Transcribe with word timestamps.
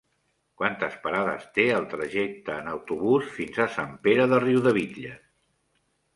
Quantes 0.59 0.95
parades 1.03 1.45
té 1.57 1.65
el 1.79 1.85
trajecte 1.91 2.57
en 2.63 2.73
autobús 2.73 3.29
fins 3.37 3.61
a 3.67 3.69
Sant 3.75 3.93
Pere 4.09 4.27
de 4.35 4.43
Riudebitlles? 4.47 5.23